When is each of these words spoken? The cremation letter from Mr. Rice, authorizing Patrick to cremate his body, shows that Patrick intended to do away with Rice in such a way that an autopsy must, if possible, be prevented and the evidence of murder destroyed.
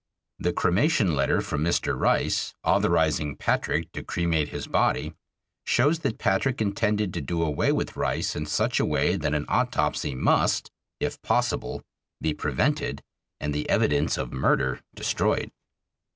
The 0.39 0.51
cremation 0.51 1.13
letter 1.13 1.41
from 1.41 1.63
Mr. 1.63 1.95
Rice, 1.95 2.55
authorizing 2.63 3.35
Patrick 3.35 3.91
to 3.91 4.01
cremate 4.01 4.49
his 4.49 4.65
body, 4.65 5.13
shows 5.63 5.99
that 5.99 6.17
Patrick 6.17 6.59
intended 6.59 7.13
to 7.13 7.21
do 7.21 7.43
away 7.43 7.71
with 7.71 7.95
Rice 7.95 8.35
in 8.35 8.47
such 8.47 8.79
a 8.79 8.85
way 8.87 9.15
that 9.15 9.35
an 9.35 9.45
autopsy 9.47 10.15
must, 10.15 10.71
if 10.99 11.21
possible, 11.21 11.83
be 12.19 12.33
prevented 12.33 13.03
and 13.39 13.53
the 13.53 13.69
evidence 13.69 14.17
of 14.17 14.33
murder 14.33 14.81
destroyed. 14.95 15.51